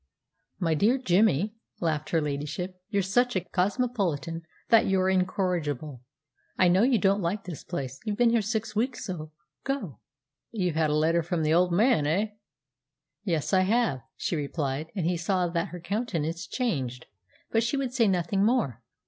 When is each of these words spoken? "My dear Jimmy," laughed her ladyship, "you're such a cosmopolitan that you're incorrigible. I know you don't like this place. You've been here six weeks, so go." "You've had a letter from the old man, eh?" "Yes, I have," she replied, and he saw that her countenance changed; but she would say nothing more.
"My 0.59 0.73
dear 0.73 0.97
Jimmy," 0.97 1.57
laughed 1.79 2.09
her 2.09 2.21
ladyship, 2.21 2.81
"you're 2.89 3.03
such 3.03 3.35
a 3.35 3.39
cosmopolitan 3.41 4.41
that 4.69 4.87
you're 4.87 5.11
incorrigible. 5.11 6.01
I 6.57 6.69
know 6.69 6.81
you 6.81 6.97
don't 6.97 7.21
like 7.21 7.43
this 7.43 7.63
place. 7.63 7.99
You've 8.03 8.17
been 8.17 8.31
here 8.31 8.41
six 8.41 8.75
weeks, 8.75 9.05
so 9.05 9.31
go." 9.63 9.99
"You've 10.49 10.73
had 10.73 10.89
a 10.89 10.95
letter 10.95 11.21
from 11.21 11.43
the 11.43 11.53
old 11.53 11.71
man, 11.71 12.07
eh?" 12.07 12.29
"Yes, 13.25 13.53
I 13.53 13.59
have," 13.61 14.01
she 14.17 14.35
replied, 14.35 14.91
and 14.95 15.05
he 15.05 15.17
saw 15.17 15.45
that 15.49 15.67
her 15.67 15.79
countenance 15.79 16.47
changed; 16.47 17.05
but 17.51 17.61
she 17.61 17.77
would 17.77 17.93
say 17.93 18.07
nothing 18.07 18.43
more. 18.43 18.81